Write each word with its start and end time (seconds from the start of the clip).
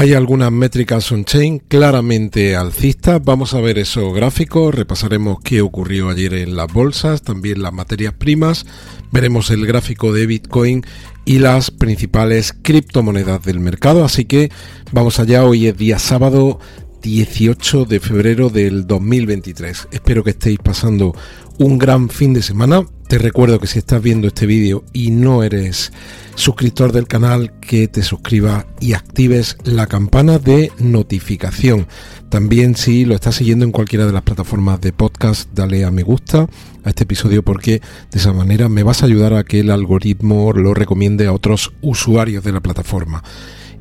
Hay 0.00 0.14
algunas 0.14 0.52
métricas 0.52 1.10
on-chain 1.10 1.58
claramente 1.58 2.54
alcistas. 2.54 3.20
Vamos 3.24 3.52
a 3.54 3.60
ver 3.60 3.80
esos 3.80 4.14
gráficos, 4.14 4.72
repasaremos 4.72 5.38
qué 5.42 5.60
ocurrió 5.60 6.08
ayer 6.10 6.34
en 6.34 6.54
las 6.54 6.72
bolsas, 6.72 7.22
también 7.22 7.62
las 7.62 7.72
materias 7.72 8.14
primas, 8.14 8.64
veremos 9.10 9.50
el 9.50 9.66
gráfico 9.66 10.12
de 10.12 10.26
Bitcoin 10.26 10.84
y 11.24 11.40
las 11.40 11.72
principales 11.72 12.54
criptomonedas 12.62 13.42
del 13.42 13.58
mercado. 13.58 14.04
Así 14.04 14.24
que 14.24 14.52
vamos 14.92 15.18
allá, 15.18 15.44
hoy 15.44 15.66
es 15.66 15.76
día 15.76 15.98
sábado 15.98 16.60
18 17.02 17.84
de 17.84 18.00
febrero 18.00 18.50
del 18.50 18.86
2023. 18.86 19.88
Espero 19.92 20.24
que 20.24 20.30
estéis 20.30 20.58
pasando 20.58 21.14
un 21.58 21.78
gran 21.78 22.08
fin 22.08 22.32
de 22.32 22.42
semana. 22.42 22.86
Te 23.08 23.18
recuerdo 23.18 23.58
que 23.58 23.66
si 23.66 23.78
estás 23.78 24.02
viendo 24.02 24.26
este 24.26 24.46
vídeo 24.46 24.84
y 24.92 25.10
no 25.10 25.42
eres 25.42 25.92
suscriptor 26.34 26.92
del 26.92 27.08
canal, 27.08 27.58
que 27.60 27.88
te 27.88 28.02
suscribas 28.02 28.66
y 28.80 28.92
actives 28.92 29.56
la 29.64 29.86
campana 29.86 30.38
de 30.38 30.70
notificación. 30.78 31.86
También 32.28 32.76
si 32.76 33.04
lo 33.04 33.14
estás 33.14 33.36
siguiendo 33.36 33.64
en 33.64 33.72
cualquiera 33.72 34.06
de 34.06 34.12
las 34.12 34.22
plataformas 34.22 34.80
de 34.80 34.92
podcast, 34.92 35.48
dale 35.54 35.84
a 35.84 35.90
me 35.90 36.02
gusta 36.02 36.46
a 36.84 36.88
este 36.88 37.04
episodio 37.04 37.42
porque 37.42 37.80
de 38.10 38.18
esa 38.18 38.32
manera 38.32 38.68
me 38.68 38.82
vas 38.82 39.02
a 39.02 39.06
ayudar 39.06 39.34
a 39.34 39.44
que 39.44 39.60
el 39.60 39.70
algoritmo 39.70 40.52
lo 40.52 40.74
recomiende 40.74 41.26
a 41.26 41.32
otros 41.32 41.72
usuarios 41.80 42.44
de 42.44 42.52
la 42.52 42.60
plataforma. 42.60 43.24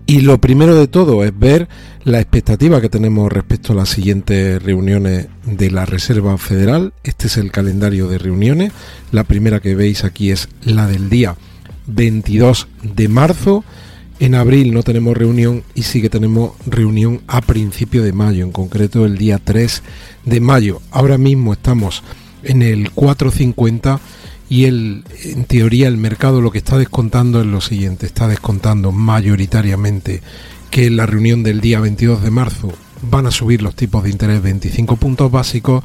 Y 0.10 0.22
lo 0.22 0.40
primero 0.40 0.74
de 0.74 0.88
todo 0.88 1.26
es 1.26 1.38
ver 1.38 1.68
la 2.06 2.22
expectativa 2.22 2.80
que 2.80 2.88
tenemos 2.88 3.30
respecto 3.30 3.74
a 3.74 3.76
las 3.76 3.90
siguientes 3.90 4.64
reuniones 4.64 5.28
de 5.46 5.70
la 5.70 5.86
Reserva 5.86 6.38
Federal. 6.38 6.94
Este 7.04 7.28
es 7.28 7.36
el 7.36 7.52
calendario 7.52 8.08
de 8.08 8.18
reuniones. 8.18 8.72
La 9.12 9.26
primera 9.26 9.60
que 9.60 9.76
veis 9.76 10.06
aquí 10.06 10.32
es 10.32 10.48
la 10.64 10.88
del 10.88 11.10
día 11.10 11.36
22 11.88 12.70
de 12.84 13.08
marzo. 13.10 13.66
En 14.22 14.36
abril 14.36 14.74
no 14.74 14.82
tenemos 14.82 15.18
reunión 15.18 15.64
y 15.76 15.84
sí 15.84 16.02
que 16.02 16.10
tenemos 16.10 16.54
reunión 16.66 17.20
a 17.28 17.42
principio 17.42 18.02
de 18.02 18.14
mayo, 18.14 18.46
en 18.46 18.54
concreto 18.54 19.06
el 19.06 19.18
día 19.18 19.42
3 19.44 19.84
de 20.24 20.40
mayo. 20.40 20.82
Ahora 20.90 21.18
mismo 21.18 21.52
estamos 21.52 22.02
en 22.44 22.62
el 22.62 22.92
450 22.92 24.00
y 24.50 24.66
el, 24.66 25.04
en 25.24 25.46
teoría 25.46 25.88
el 25.88 25.98
mercado 25.98 26.42
lo 26.42 26.52
que 26.52 26.58
está 26.60 26.78
descontando 26.78 27.42
es 27.42 27.48
lo 27.48 27.62
siguiente, 27.62 28.06
está 28.06 28.28
descontando 28.28 28.92
mayoritariamente 28.92 30.22
que 30.72 30.88
en 30.88 30.98
la 30.98 31.06
reunión 31.06 31.44
del 31.44 31.62
día 31.62 31.80
22 31.80 32.24
de 32.24 32.32
marzo 32.32 32.74
van 33.10 33.28
a 33.28 33.32
subir 33.32 33.62
los 33.62 33.76
tipos 33.76 34.04
de 34.04 34.10
interés 34.10 34.42
25 34.42 34.96
puntos 34.98 35.32
básicos, 35.32 35.84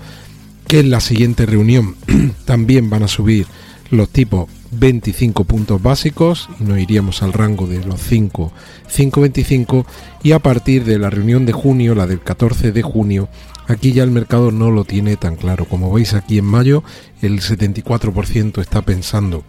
que 0.67 0.81
en 0.81 0.91
la 0.91 1.01
siguiente 1.01 1.47
reunión 1.47 1.97
también 2.45 2.89
van 2.89 3.03
a 3.03 3.09
subir 3.09 3.47
los 3.91 4.09
tipos 4.09 4.49
25 4.71 5.45
puntos 5.45 5.83
básicos 5.83 6.49
y 6.59 6.65
nos 6.65 6.79
iríamos 6.79 7.23
al 7.23 7.35
rango 7.35 7.67
de 7.67 7.85
los 7.85 8.01
5, 8.01 8.53
5.25 8.91 9.85
y 10.23 10.33
a 10.33 10.39
partir 10.39 10.85
de 10.85 10.99
la 10.99 11.11
reunión 11.11 11.45
de 11.45 11.53
junio, 11.53 11.95
la 11.95 12.07
del 12.07 12.21
14 12.21 12.73
de 12.73 12.83
junio, 12.83 13.29
Aquí 13.73 13.95
ya 13.95 14.03
el 14.03 14.11
mercado 14.11 14.51
no 14.51 14.71
lo 14.71 14.85
tiene 14.85 15.17
tan 15.17 15.37
claro. 15.37 15.65
Como 15.65 15.91
veis 15.91 16.13
aquí 16.13 16.37
en 16.37 16.45
mayo, 16.45 16.85
el 17.23 17.41
74% 17.41 18.61
está 18.61 18.83
pensando 18.83 19.45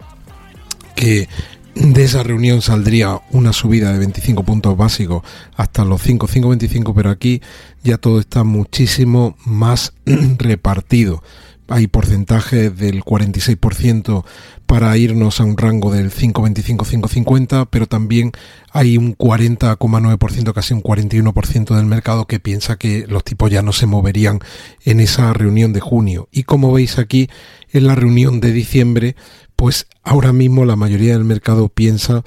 que 0.96 1.28
de 1.74 2.04
esa 2.04 2.22
reunión 2.22 2.62
saldría 2.62 3.20
una 3.32 3.52
subida 3.52 3.92
de 3.92 3.98
25 3.98 4.42
puntos 4.42 4.78
básicos 4.78 5.22
hasta 5.56 5.84
los 5.84 6.00
5, 6.00 6.26
5,25, 6.26 6.94
pero 6.94 7.10
aquí 7.10 7.42
ya 7.82 7.98
todo 7.98 8.18
está 8.18 8.44
muchísimo 8.44 9.36
más 9.44 9.92
repartido 10.38 11.22
hay 11.68 11.86
porcentajes 11.86 12.76
del 12.76 13.02
46% 13.02 14.24
para 14.66 14.96
irnos 14.96 15.40
a 15.40 15.44
un 15.44 15.56
rango 15.56 15.92
del 15.92 16.10
5,25-5,50, 16.10 17.68
pero 17.70 17.86
también 17.86 18.32
hay 18.72 18.96
un 18.96 19.16
40,9%, 19.16 20.52
casi 20.52 20.74
un 20.74 20.82
41% 20.82 21.76
del 21.76 21.86
mercado 21.86 22.26
que 22.26 22.40
piensa 22.40 22.76
que 22.76 23.06
los 23.06 23.24
tipos 23.24 23.50
ya 23.50 23.62
no 23.62 23.72
se 23.72 23.86
moverían 23.86 24.40
en 24.84 25.00
esa 25.00 25.32
reunión 25.32 25.72
de 25.72 25.80
junio. 25.80 26.28
Y 26.32 26.44
como 26.44 26.72
veis 26.72 26.98
aquí, 26.98 27.28
en 27.72 27.86
la 27.86 27.94
reunión 27.94 28.40
de 28.40 28.52
diciembre, 28.52 29.16
pues 29.56 29.86
ahora 30.02 30.32
mismo 30.32 30.64
la 30.64 30.76
mayoría 30.76 31.12
del 31.12 31.24
mercado 31.24 31.68
piensa 31.68 32.22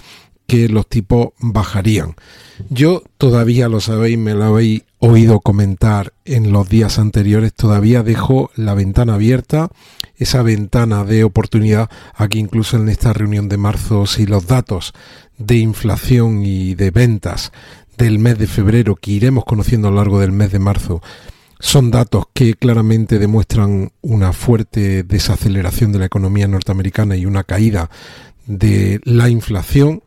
que 0.48 0.70
los 0.70 0.88
tipos 0.88 1.30
bajarían. 1.40 2.16
Yo 2.70 3.04
todavía 3.18 3.68
lo 3.68 3.82
sabéis, 3.82 4.18
me 4.18 4.34
lo 4.34 4.46
habéis 4.46 4.84
oído 5.00 5.42
comentar 5.42 6.14
en 6.26 6.52
los 6.52 6.68
días 6.70 6.98
anteriores, 6.98 7.54
todavía 7.54 8.02
dejo 8.02 8.50
la 8.56 8.74
ventana 8.74 9.16
abierta, 9.16 9.70
esa 10.16 10.42
ventana 10.42 11.04
de 11.04 11.24
oportunidad, 11.24 11.90
aquí 12.16 12.40
incluso 12.40 12.78
en 12.78 12.90
esta 12.90 13.14
reunión 13.14 13.50
de 13.50 13.58
marzo, 13.58 14.08
si 14.08 14.26
los 14.26 14.48
datos 14.48 14.94
de 15.38 15.58
inflación 15.58 16.44
y 16.44 16.74
de 16.74 16.90
ventas 16.90 17.52
del 17.98 18.18
mes 18.18 18.40
de 18.40 18.48
febrero 18.48 18.96
que 18.96 19.12
iremos 19.12 19.46
conociendo 19.46 19.88
a 19.88 19.92
lo 19.92 19.98
largo 19.98 20.20
del 20.20 20.32
mes 20.32 20.52
de 20.52 20.60
marzo 20.60 21.02
son 21.60 21.90
datos 21.90 22.26
que 22.34 22.54
claramente 22.54 23.18
demuestran 23.18 23.92
una 24.02 24.32
fuerte 24.32 25.04
desaceleración 25.04 25.92
de 25.92 26.00
la 26.00 26.06
economía 26.06 26.48
norteamericana 26.48 27.16
y 27.16 27.26
una 27.26 27.44
caída 27.44 27.90
de 28.48 29.00
la 29.04 29.30
inflación, 29.30 30.02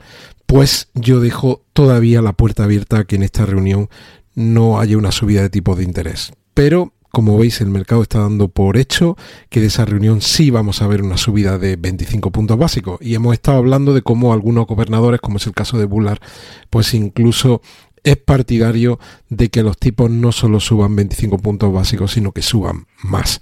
pues 0.46 0.88
yo 0.94 1.20
dejo 1.20 1.62
todavía 1.72 2.22
la 2.22 2.32
puerta 2.32 2.64
abierta 2.64 2.98
a 2.98 3.04
que 3.04 3.16
en 3.16 3.22
esta 3.22 3.46
reunión 3.46 3.88
no 4.34 4.80
haya 4.80 4.98
una 4.98 5.12
subida 5.12 5.42
de 5.42 5.50
tipo 5.50 5.76
de 5.76 5.84
interés. 5.84 6.32
Pero, 6.54 6.92
como 7.12 7.38
veis, 7.38 7.60
el 7.60 7.70
mercado 7.70 8.02
está 8.02 8.20
dando 8.20 8.48
por 8.48 8.76
hecho 8.76 9.16
que 9.48 9.60
de 9.60 9.66
esa 9.66 9.84
reunión 9.84 10.22
sí 10.22 10.50
vamos 10.50 10.82
a 10.82 10.88
ver 10.88 11.02
una 11.02 11.16
subida 11.16 11.58
de 11.58 11.76
25 11.76 12.32
puntos 12.32 12.58
básicos. 12.58 12.98
Y 13.00 13.14
hemos 13.14 13.34
estado 13.34 13.58
hablando 13.58 13.94
de 13.94 14.02
cómo 14.02 14.32
algunos 14.32 14.66
gobernadores, 14.66 15.20
como 15.20 15.36
es 15.36 15.46
el 15.46 15.52
caso 15.52 15.78
de 15.78 15.84
Bullard, 15.84 16.20
pues 16.68 16.94
incluso 16.94 17.60
es 18.02 18.16
partidario 18.16 18.98
de 19.28 19.50
que 19.50 19.62
los 19.62 19.78
tipos 19.78 20.10
no 20.10 20.32
solo 20.32 20.58
suban 20.58 20.96
25 20.96 21.38
puntos 21.38 21.72
básicos, 21.72 22.12
sino 22.12 22.32
que 22.32 22.42
suban 22.42 22.86
más 23.02 23.40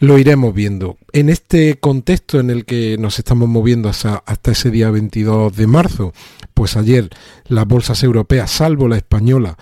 lo 0.00 0.18
iremos 0.18 0.54
viendo. 0.54 0.96
En 1.12 1.28
este 1.28 1.78
contexto 1.78 2.40
en 2.40 2.50
el 2.50 2.64
que 2.64 2.96
nos 2.98 3.18
estamos 3.18 3.48
moviendo 3.48 3.88
hasta, 3.88 4.16
hasta, 4.26 4.50
ese 4.50 4.70
día 4.70 4.90
22 4.90 5.54
de 5.54 5.66
marzo, 5.66 6.12
pues 6.54 6.76
ayer 6.76 7.10
las 7.46 7.66
bolsas 7.66 8.02
europeas, 8.02 8.50
salvo 8.50 8.88
la 8.88 8.96
española, 8.96 9.56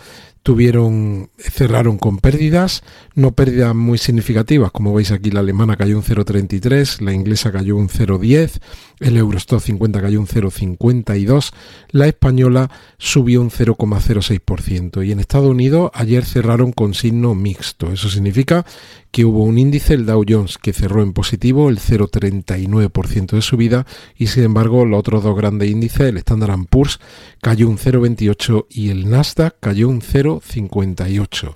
tuvieron 0.48 1.28
cerraron 1.38 1.98
con 1.98 2.18
pérdidas, 2.18 2.82
no 3.14 3.32
pérdidas 3.32 3.74
muy 3.74 3.98
significativas, 3.98 4.70
como 4.70 4.94
veis 4.94 5.10
aquí 5.10 5.30
la 5.30 5.40
alemana 5.40 5.76
cayó 5.76 5.98
un 5.98 6.02
0.33, 6.02 7.00
la 7.02 7.12
inglesa 7.12 7.52
cayó 7.52 7.76
un 7.76 7.88
0.10, 7.88 8.60
el 9.00 9.16
Eurostock 9.18 9.60
50 9.60 10.00
cayó 10.00 10.20
un 10.20 10.26
0.52, 10.26 11.52
la 11.90 12.06
española 12.06 12.70
subió 12.96 13.42
un 13.42 13.50
0,06% 13.50 15.06
y 15.06 15.12
en 15.12 15.20
Estados 15.20 15.50
Unidos 15.50 15.90
ayer 15.92 16.24
cerraron 16.24 16.72
con 16.72 16.94
signo 16.94 17.34
mixto. 17.34 17.92
Eso 17.92 18.08
significa 18.08 18.64
que 19.10 19.24
hubo 19.24 19.44
un 19.44 19.58
índice, 19.58 19.94
el 19.94 20.06
Dow 20.06 20.24
Jones, 20.28 20.58
que 20.58 20.72
cerró 20.72 21.02
en 21.02 21.12
positivo, 21.12 21.68
el 21.68 21.78
0,39% 21.78 23.30
de 23.32 23.42
subida 23.42 23.86
y 24.16 24.26
sin 24.28 24.44
embargo 24.44 24.84
los 24.84 24.98
otros 25.00 25.22
dos 25.22 25.36
grandes 25.36 25.70
índices, 25.70 26.00
el 26.00 26.18
Standard 26.18 26.66
Poor's 26.68 27.00
cayó 27.40 27.68
un 27.68 27.78
0,28 27.78 28.66
y 28.70 28.90
el 28.90 29.08
Nasdaq 29.08 29.56
cayó 29.60 29.88
un 29.88 30.00
0,58. 30.00 31.54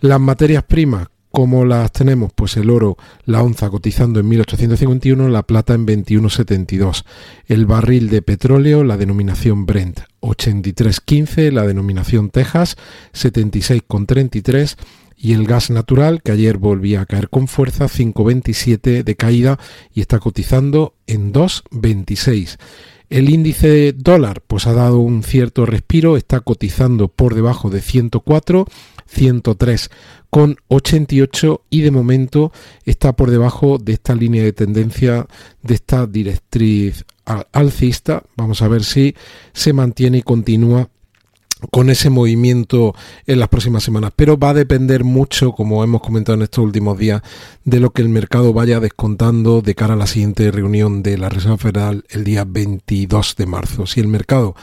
Las 0.00 0.20
materias 0.20 0.64
primas 0.64 1.08
¿Cómo 1.34 1.64
las 1.64 1.90
tenemos? 1.90 2.32
Pues 2.32 2.56
el 2.56 2.70
oro, 2.70 2.96
la 3.24 3.42
onza 3.42 3.68
cotizando 3.68 4.20
en 4.20 4.28
1851, 4.28 5.28
la 5.28 5.42
plata 5.42 5.74
en 5.74 5.84
21,72. 5.84 7.04
El 7.48 7.66
barril 7.66 8.08
de 8.08 8.22
petróleo, 8.22 8.84
la 8.84 8.96
denominación 8.96 9.66
Brent, 9.66 10.02
83,15, 10.20 11.50
la 11.50 11.66
denominación 11.66 12.30
Texas, 12.30 12.76
76,33 13.14 14.76
y 15.16 15.32
el 15.32 15.44
gas 15.44 15.70
natural, 15.70 16.22
que 16.22 16.30
ayer 16.30 16.56
volvía 16.56 17.00
a 17.00 17.06
caer 17.06 17.28
con 17.28 17.48
fuerza, 17.48 17.86
5,27 17.86 19.02
de 19.02 19.16
caída 19.16 19.58
y 19.92 20.02
está 20.02 20.20
cotizando 20.20 20.94
en 21.08 21.32
2,26. 21.32 22.58
El 23.10 23.30
índice 23.30 23.92
dólar 23.92 24.42
pues 24.46 24.66
ha 24.66 24.72
dado 24.72 24.98
un 24.98 25.22
cierto 25.22 25.66
respiro, 25.66 26.16
está 26.16 26.40
cotizando 26.40 27.08
por 27.08 27.34
debajo 27.34 27.70
de 27.70 27.80
104 27.80 28.66
103 29.06 29.90
con 30.30 30.56
88 30.68 31.62
y 31.70 31.82
de 31.82 31.90
momento 31.90 32.52
está 32.84 33.14
por 33.14 33.30
debajo 33.30 33.78
de 33.78 33.92
esta 33.92 34.14
línea 34.14 34.42
de 34.42 34.52
tendencia 34.52 35.26
de 35.62 35.74
esta 35.74 36.06
directriz 36.06 37.04
alcista. 37.52 38.24
Vamos 38.36 38.60
a 38.62 38.68
ver 38.68 38.82
si 38.82 39.14
se 39.52 39.72
mantiene 39.72 40.18
y 40.18 40.22
continúa 40.22 40.88
con 41.70 41.90
ese 41.90 42.10
movimiento 42.10 42.94
en 43.26 43.40
las 43.40 43.48
próximas 43.48 43.84
semanas. 43.84 44.12
Pero 44.14 44.38
va 44.38 44.50
a 44.50 44.54
depender 44.54 45.04
mucho, 45.04 45.52
como 45.52 45.84
hemos 45.84 46.02
comentado 46.02 46.36
en 46.36 46.42
estos 46.42 46.64
últimos 46.64 46.98
días, 46.98 47.22
de 47.64 47.80
lo 47.80 47.90
que 47.90 48.02
el 48.02 48.08
mercado 48.08 48.52
vaya 48.52 48.80
descontando 48.80 49.60
de 49.60 49.74
cara 49.74 49.94
a 49.94 49.98
la 49.98 50.06
siguiente 50.06 50.50
reunión 50.50 51.02
de 51.02 51.18
la 51.18 51.28
Reserva 51.28 51.58
Federal 51.58 52.04
el 52.10 52.24
día 52.24 52.44
22 52.46 53.36
de 53.36 53.46
marzo. 53.46 53.86
Si 53.86 54.00
el 54.00 54.08
mercado 54.08 54.54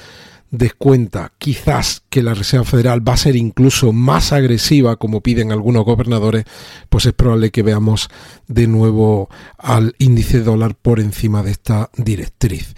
descuenta 0.51 1.31
quizás 1.38 2.03
que 2.09 2.21
la 2.21 2.33
Reserva 2.33 2.65
Federal 2.65 3.07
va 3.07 3.13
a 3.13 3.18
ser 3.18 3.36
incluso 3.38 3.94
más 3.94 4.33
agresiva 4.33 4.98
como 4.98 5.21
piden 5.21 5.51
algunos 5.51 5.86
gobernadores, 5.86 6.45
pues 6.89 7.06
es 7.06 7.13
probable 7.13 7.51
que 7.51 7.63
veamos 7.63 8.09
de 8.48 8.68
nuevo 8.68 9.30
al 9.57 9.95
índice 9.98 10.42
dólar 10.42 10.75
por 10.75 11.00
encima 11.00 11.42
de 11.42 11.51
esta 11.51 11.89
directriz. 11.95 12.75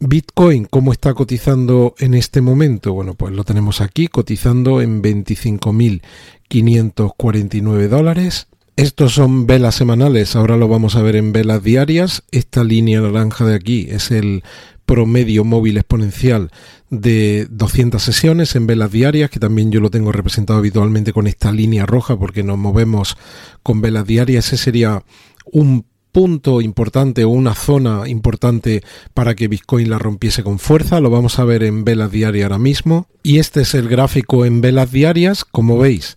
Bitcoin, 0.00 0.64
¿cómo 0.64 0.92
está 0.92 1.14
cotizando 1.14 1.94
en 1.98 2.14
este 2.14 2.40
momento? 2.40 2.92
Bueno, 2.92 3.14
pues 3.14 3.32
lo 3.32 3.44
tenemos 3.44 3.80
aquí 3.80 4.08
cotizando 4.08 4.80
en 4.80 5.00
25.549 5.02 7.88
dólares. 7.88 8.48
Estos 8.76 9.14
son 9.14 9.46
velas 9.46 9.76
semanales, 9.76 10.34
ahora 10.34 10.56
lo 10.56 10.66
vamos 10.66 10.96
a 10.96 11.02
ver 11.02 11.14
en 11.14 11.32
velas 11.32 11.62
diarias. 11.62 12.24
Esta 12.32 12.64
línea 12.64 13.00
naranja 13.00 13.44
de 13.44 13.54
aquí 13.54 13.86
es 13.88 14.10
el 14.10 14.42
promedio 14.84 15.44
móvil 15.44 15.76
exponencial 15.76 16.50
de 16.90 17.46
200 17.50 18.02
sesiones 18.02 18.56
en 18.56 18.66
velas 18.66 18.90
diarias, 18.90 19.30
que 19.30 19.38
también 19.38 19.70
yo 19.70 19.80
lo 19.80 19.90
tengo 19.90 20.10
representado 20.10 20.58
habitualmente 20.58 21.12
con 21.12 21.28
esta 21.28 21.52
línea 21.52 21.86
roja 21.86 22.18
porque 22.18 22.42
nos 22.42 22.58
movemos 22.58 23.16
con 23.62 23.80
velas 23.80 24.06
diarias. 24.06 24.46
Ese 24.46 24.56
sería 24.56 25.04
un 25.52 25.86
punto 26.14 26.60
importante 26.60 27.24
o 27.24 27.28
una 27.28 27.56
zona 27.56 28.08
importante 28.08 28.84
para 29.14 29.34
que 29.34 29.48
Bitcoin 29.48 29.90
la 29.90 29.98
rompiese 29.98 30.44
con 30.44 30.60
fuerza. 30.60 31.00
Lo 31.00 31.10
vamos 31.10 31.40
a 31.40 31.44
ver 31.44 31.64
en 31.64 31.84
velas 31.84 32.12
diarias 32.12 32.44
ahora 32.44 32.60
mismo. 32.60 33.08
Y 33.24 33.40
este 33.40 33.62
es 33.62 33.74
el 33.74 33.88
gráfico 33.88 34.44
en 34.44 34.60
velas 34.60 34.92
diarias. 34.92 35.44
Como 35.44 35.76
veis, 35.76 36.14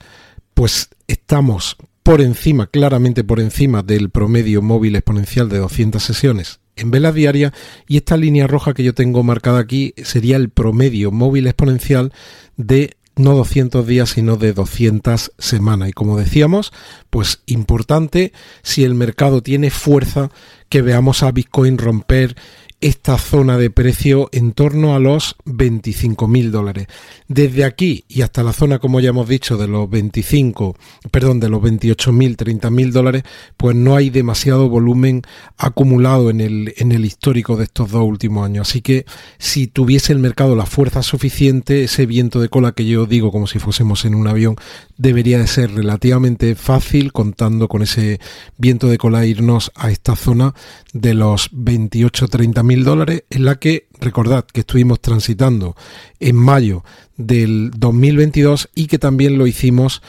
pues 0.54 0.90
estamos 1.08 1.78
por 2.04 2.22
encima, 2.22 2.68
claramente 2.68 3.24
por 3.24 3.40
encima 3.40 3.82
del 3.82 4.12
promedio 4.12 4.62
móvil 4.62 4.96
exponencial 4.96 5.50
de 5.50 5.58
200 5.58 6.02
sesiones 6.02 6.60
en 6.76 6.92
velas 6.92 7.16
diarias 7.16 7.54
y 7.88 7.98
esta 7.98 8.18
línea 8.18 8.46
roja 8.46 8.76
que 8.76 8.84
yo 8.84 8.94
tengo 8.94 9.24
marcada 9.24 9.58
aquí 9.58 9.96
sería 9.98 10.36
el 10.36 10.50
promedio 10.50 11.12
móvil 11.12 11.48
exponencial 11.48 12.14
de 12.56 12.97
no 13.18 13.36
200 13.36 13.86
días, 13.86 14.10
sino 14.10 14.38
de 14.38 14.54
200 14.54 15.34
semanas. 15.38 15.90
Y 15.90 15.94
como 15.94 16.18
decíamos, 16.18 16.72
pues 17.10 17.42
importante 17.46 18.34
si 18.64 18.84
el 18.84 18.94
mercado 18.94 19.42
tiene 19.42 19.69
fuerza 19.69 20.30
que 20.69 20.81
veamos 20.81 21.24
a 21.24 21.31
Bitcoin 21.31 21.78
romper 21.78 22.36
esta 22.79 23.18
zona 23.18 23.57
de 23.57 23.71
precio 23.71 24.29
en 24.31 24.51
torno 24.51 24.94
a 24.94 25.00
los 25.00 25.35
25 25.45 26.27
mil 26.27 26.51
dólares. 26.51 26.88
Desde 27.27 27.65
aquí 27.65 28.06
y 28.07 28.21
hasta 28.21 28.44
la 28.44 28.53
zona, 28.53 28.77
como 28.77 29.00
ya 29.00 29.09
hemos 29.09 29.27
dicho, 29.27 29.57
de 29.57 29.68
los 29.68 29.89
25, 29.89 30.75
perdón, 31.09 31.39
de 31.39 31.50
los 31.50 31.62
28 31.62 32.12
mil, 32.12 32.38
30 32.38 32.69
mil 32.69 32.91
dólares, 32.91 33.24
pues 33.57 33.75
no 33.75 33.95
hay 33.95 34.12
demasiado 34.12 34.69
volumen 34.69 35.24
acumulado 35.57 36.29
en 36.29 36.39
el, 36.39 36.74
en 36.77 36.91
el 36.91 37.03
histórico 37.03 37.57
de 37.57 37.63
estos 37.63 37.89
dos 37.89 38.03
últimos 38.03 38.45
años. 38.45 38.69
Así 38.69 38.81
que 38.81 39.06
si 39.39 39.65
tuviese 39.65 40.13
el 40.13 40.19
mercado 40.19 40.56
la 40.56 40.68
fuerza 40.68 41.01
suficiente, 41.01 41.83
ese 41.83 42.06
viento 42.06 42.39
de 42.39 42.50
cola 42.50 42.74
que 42.74 42.85
yo 42.85 43.07
digo 43.07 43.31
como 43.31 43.47
si 43.47 43.57
fuésemos 43.57 44.06
en 44.06 44.13
un 44.13 44.27
avión, 44.27 44.56
debería 44.97 45.39
de 45.39 45.47
ser 45.47 45.74
relativamente 45.74 46.56
fácil 46.56 47.12
contando 47.12 47.68
con 47.68 47.81
ese 47.81 48.19
viento 48.57 48.88
de 48.88 49.00
cola 49.00 49.25
irnos 49.25 49.71
a 49.75 49.89
esta 49.89 50.15
zona 50.15 50.53
de 50.94 51.13
los 51.13 51.51
28-30 51.51 52.67
mil 52.68 52.84
dólares 52.84 53.24
en 53.30 53.46
la 53.46 53.56
que 53.56 53.88
recordad 54.00 54.46
que 54.46 54.60
estuvimos 54.60 55.02
transitando 55.02 55.75
en 56.19 56.36
mayo 56.36 56.84
del 57.16 57.72
2022 57.75 58.69
y 58.75 58.88
que 58.88 59.00
también 59.00 59.38
lo 59.38 59.48
hicimos 59.48 60.02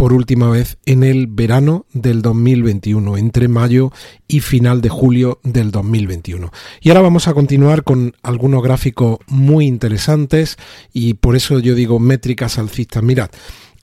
por 0.00 0.14
última 0.14 0.48
vez 0.48 0.78
en 0.86 1.02
el 1.02 1.26
verano 1.26 1.84
del 1.92 2.22
2021, 2.22 3.18
entre 3.18 3.48
mayo 3.48 3.92
y 4.26 4.40
final 4.40 4.80
de 4.80 4.88
julio 4.88 5.40
del 5.42 5.70
2021. 5.70 6.50
Y 6.80 6.88
ahora 6.88 7.02
vamos 7.02 7.28
a 7.28 7.34
continuar 7.34 7.84
con 7.84 8.14
algunos 8.22 8.62
gráficos 8.62 9.18
muy 9.26 9.66
interesantes 9.66 10.56
y 10.94 11.14
por 11.14 11.36
eso 11.36 11.58
yo 11.58 11.74
digo 11.74 11.98
métricas 11.98 12.58
alcistas. 12.58 13.02
Mirad, 13.02 13.28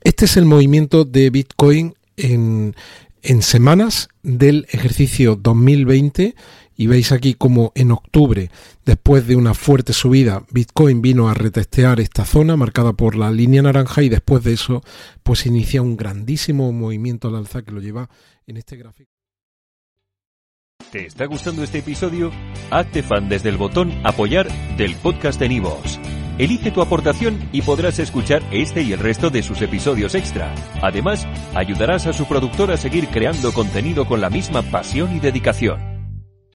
este 0.02 0.24
es 0.24 0.36
el 0.36 0.44
movimiento 0.44 1.04
de 1.04 1.30
Bitcoin 1.30 1.94
en, 2.16 2.74
en 3.22 3.42
semanas 3.42 4.08
del 4.24 4.66
ejercicio 4.70 5.36
2020 5.36 6.34
y 6.78 6.86
veis 6.86 7.10
aquí 7.10 7.34
como 7.34 7.72
en 7.74 7.90
octubre, 7.90 8.50
después 8.86 9.26
de 9.26 9.34
una 9.34 9.52
fuerte 9.52 9.92
subida, 9.92 10.44
Bitcoin 10.52 11.02
vino 11.02 11.28
a 11.28 11.34
retestear 11.34 11.98
esta 11.98 12.24
zona 12.24 12.56
marcada 12.56 12.92
por 12.92 13.16
la 13.16 13.32
línea 13.32 13.60
naranja 13.60 14.02
y 14.02 14.08
después 14.08 14.44
de 14.44 14.52
eso 14.52 14.82
pues 15.24 15.44
inicia 15.44 15.82
un 15.82 15.96
grandísimo 15.96 16.70
movimiento 16.72 17.28
al 17.28 17.34
alza 17.34 17.62
que 17.62 17.72
lo 17.72 17.80
lleva 17.80 18.08
en 18.46 18.58
este 18.58 18.76
gráfico. 18.76 19.10
¿Te 20.92 21.04
está 21.04 21.26
gustando 21.26 21.64
este 21.64 21.78
episodio? 21.78 22.30
Hazte 22.70 23.02
fan 23.02 23.28
desde 23.28 23.48
el 23.48 23.56
botón 23.56 23.92
apoyar 24.04 24.46
del 24.76 24.94
podcast 24.94 25.40
de 25.40 25.48
Nivos. 25.48 25.98
Elige 26.38 26.70
tu 26.70 26.80
aportación 26.80 27.48
y 27.50 27.62
podrás 27.62 27.98
escuchar 27.98 28.44
este 28.52 28.82
y 28.82 28.92
el 28.92 29.00
resto 29.00 29.30
de 29.30 29.42
sus 29.42 29.60
episodios 29.62 30.14
extra. 30.14 30.54
Además, 30.80 31.26
ayudarás 31.56 32.06
a 32.06 32.12
su 32.12 32.26
productor 32.26 32.70
a 32.70 32.76
seguir 32.76 33.08
creando 33.08 33.52
contenido 33.52 34.06
con 34.06 34.20
la 34.20 34.30
misma 34.30 34.62
pasión 34.62 35.16
y 35.16 35.18
dedicación. 35.18 35.97